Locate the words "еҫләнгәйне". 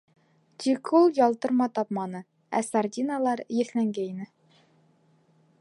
3.61-4.31